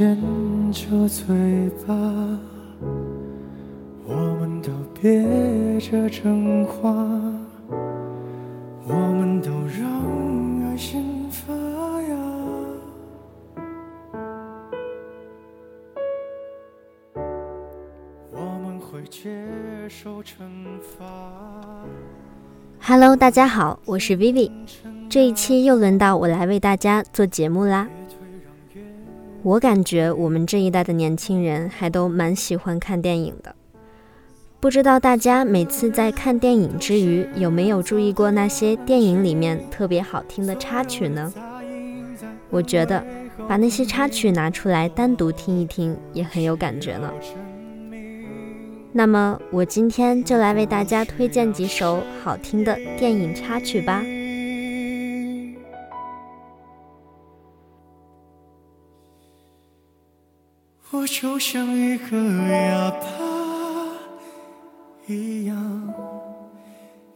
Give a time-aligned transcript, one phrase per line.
[0.00, 0.16] 牵
[0.72, 1.94] 着嘴巴，
[4.06, 6.90] 我们都憋着真话，
[8.88, 11.52] 我们都让爱先发
[12.00, 12.16] 芽，
[18.32, 19.30] 我们会接
[19.86, 20.38] 受惩
[20.80, 21.04] 罚。
[22.80, 24.50] Hello，大家好，我是 Vivi。
[25.10, 27.86] 这一期又轮到我来为大家做节目啦。
[29.42, 33.54] 我感觉我们这一代的年轻人还都蛮喜欢看电影的。
[34.60, 41.32] 不知道大家每次在看电影之余，有没有注意过那些电影里面特别好听的插曲呢？
[42.50, 43.02] 我觉得
[43.48, 47.10] 把那些插曲拿出来单独听一听，也很有感觉呢。
[48.92, 54.04] 那么，我今天就来为大家推荐几首好听的电影插曲吧。
[61.20, 62.16] 就像一个
[62.48, 63.06] 哑巴
[65.06, 65.94] 一样，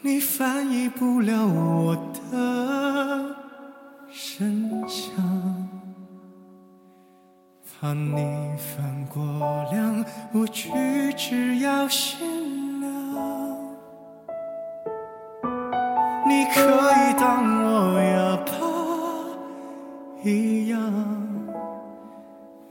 [0.00, 1.94] 你翻译不了我
[2.32, 3.36] 的
[4.10, 5.12] 声响，
[7.78, 8.16] 怕你
[8.56, 9.22] 犯过
[9.70, 10.70] 量，我举
[11.14, 12.20] 止要限
[12.80, 12.90] 量。
[16.26, 18.29] 你可以当我哑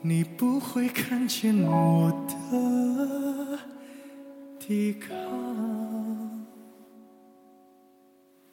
[0.10, 3.60] 你不会看见我的
[4.58, 5.16] 抵抗，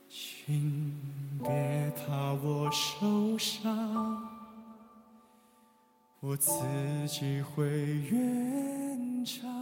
[0.06, 0.94] 请
[1.42, 4.22] 别怕我受伤，
[6.20, 6.53] 我自
[7.08, 7.66] 己会
[8.10, 9.55] 圆场。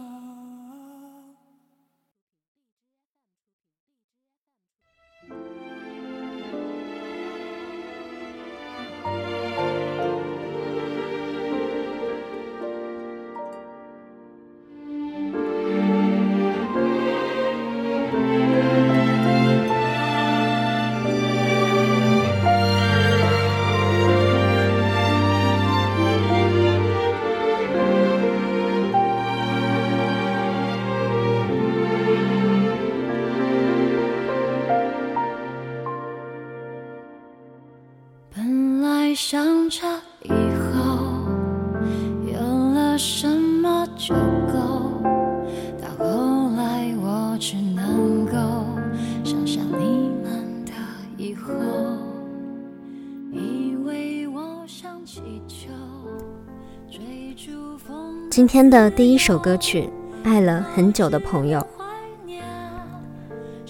[58.35, 59.89] 今天的第一首歌曲
[60.27, 61.65] 《爱了很久的朋友》，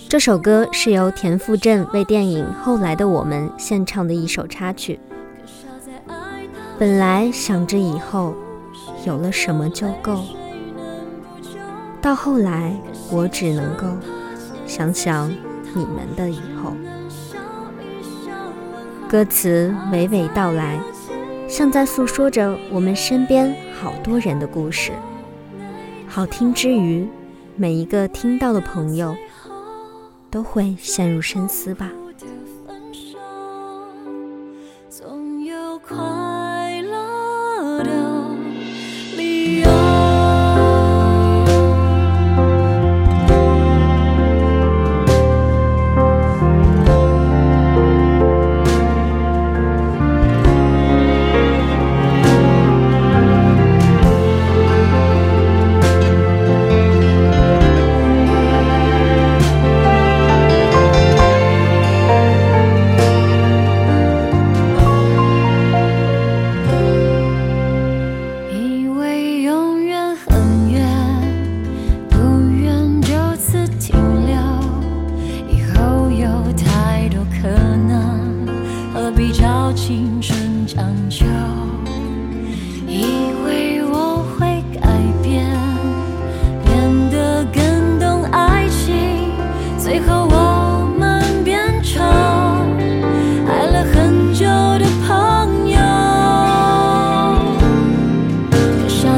[0.09, 4.99] 这首歌是由田馥甄为电影《后来的我们》献唱的一首插曲。
[6.79, 8.33] 本来想着以后
[9.05, 10.23] 有了什么就够，
[12.01, 12.75] 到后来
[13.11, 13.85] 我只能够
[14.65, 15.29] 想想
[15.75, 16.73] 你们的以后。
[19.07, 20.79] 歌词娓娓道来，
[21.55, 24.91] 像在诉说着我们身边好多人的故事。
[26.05, 27.07] 好听之余，
[27.55, 29.16] 每一个听到的朋友
[30.29, 31.89] 都会陷入深思吧。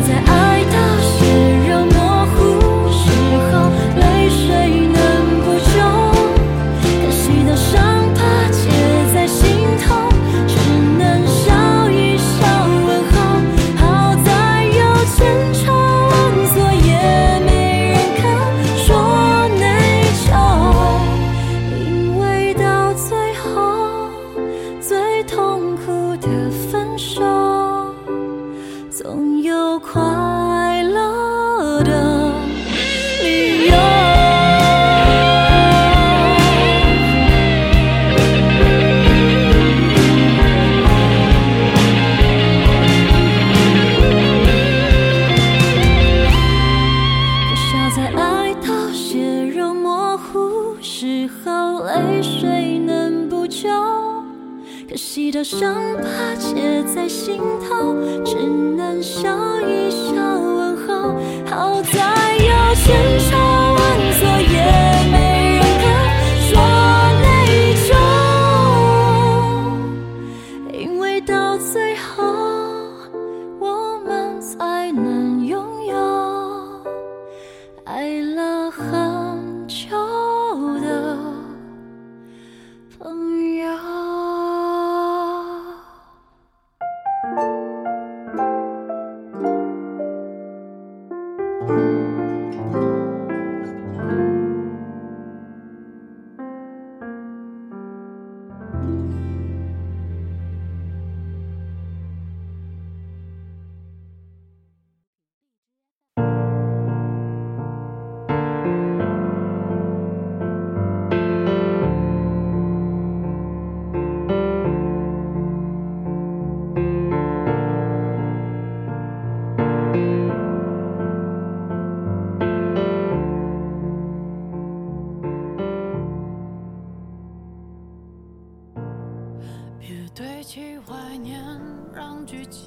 [0.02, 0.47] 在爱。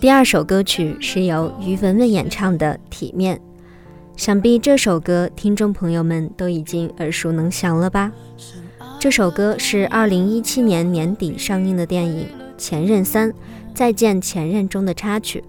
[0.01, 3.37] 第二首歌曲是由于文文演唱的《体面》，
[4.17, 8.11] 想必这首歌听众朋友们都已经耳熟能详了吧？
[8.99, 12.23] 这首歌是2017年年底上映的电影
[12.57, 13.31] 《前任三：
[13.75, 15.45] 再见前任》中的插曲。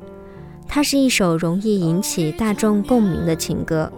[0.68, 3.89] 它是一首容易引起大众共鸣的情歌，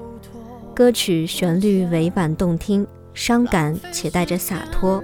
[0.75, 2.85] 歌曲旋律委婉动听，
[3.15, 5.03] 伤感且带着洒脱，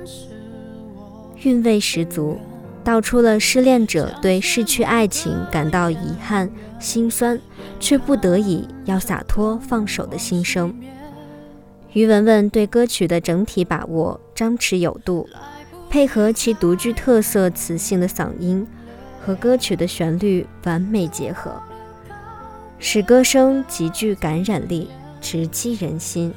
[1.41, 2.37] 韵味十足。
[2.83, 6.49] 道出了失恋者对失去爱情感到遗憾、
[6.79, 7.39] 心酸，
[7.79, 10.73] 却不得已要洒脱放手的心声。
[11.93, 15.27] 于文文对歌曲的整体把握张弛有度，
[15.89, 18.65] 配合其独具特色磁性的嗓音
[19.25, 21.51] 和歌曲的旋律完美结合，
[22.79, 24.89] 使歌声极具感染力，
[25.19, 26.33] 直击人心。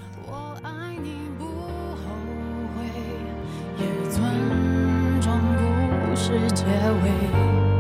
[6.39, 7.72] 是结尾。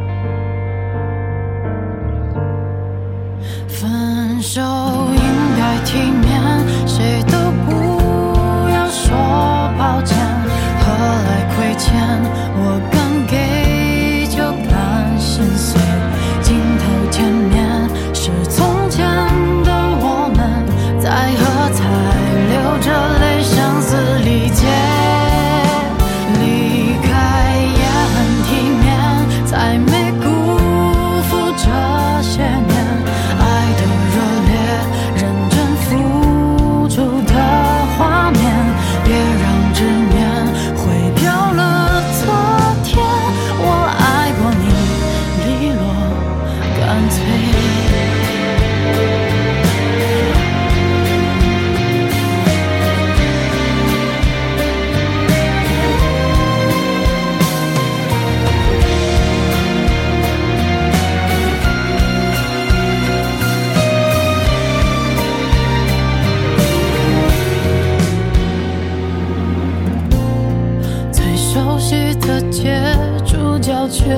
[74.04, 74.16] 却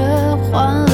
[0.51, 0.94] 换了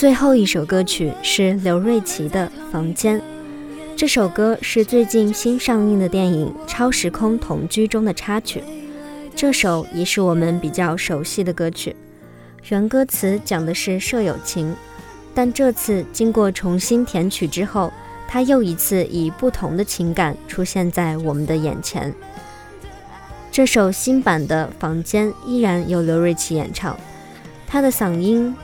[0.00, 3.20] 最后一首歌曲是刘瑞琦的《房间》。
[3.94, 8.64] 这首歌是最近新上映的电影《超时空同居》中的插曲。
[9.36, 11.94] 这首也是我们比较熟悉的歌曲。
[12.70, 14.74] 原歌词讲的是舍友情，
[15.34, 17.92] 但这次经过重新填曲之后，
[18.26, 22.10] 它又一次以不同的情感出现在我们的眼前。
[23.52, 26.98] 这首新版的《房间》依然由刘瑞琦演唱，
[27.66, 28.56] 他的嗓音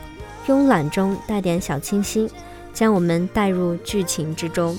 [0.46, 2.30] 慵懒中带点小清新，
[2.72, 4.78] 将我们带入剧情之中。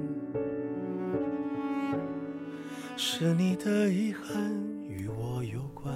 [3.03, 4.39] 是你的遗憾
[4.87, 5.91] 与我有关。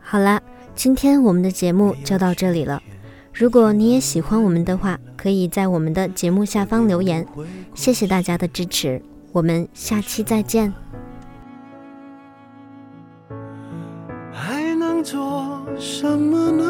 [0.00, 0.40] 好啦，
[0.74, 2.82] 今天我们的节目就到这里了。
[3.30, 7.26] 如果你也喜欢我们的话，可以在我们的节目下方留言。
[7.74, 10.72] 谢谢大家的支持，我们下期再见。
[14.32, 16.64] 还能做什么呢？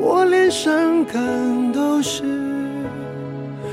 [0.00, 2.41] 我连伤感都是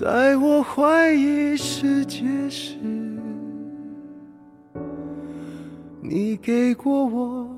[0.00, 2.76] 在我怀疑世界时，
[6.00, 7.57] 你给过我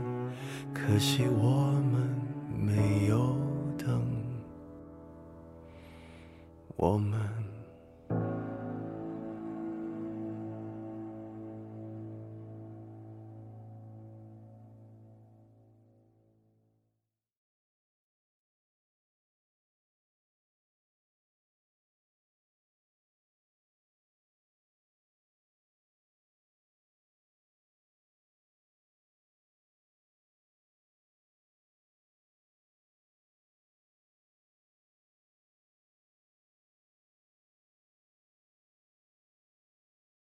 [0.73, 2.09] 可惜我们
[2.55, 3.35] 没有
[3.77, 4.01] 等，
[6.75, 7.40] 我们。